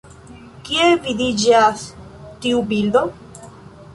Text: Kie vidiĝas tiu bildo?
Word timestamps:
Kie 0.69 0.87
vidiĝas 1.03 1.83
tiu 2.45 2.65
bildo? 2.75 3.03